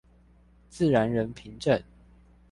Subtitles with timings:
[0.67, 1.83] 自然人憑證